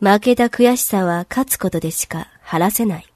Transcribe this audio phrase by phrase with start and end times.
[0.00, 3.06] 負けた悔しさは勝つことでしか晴らせない。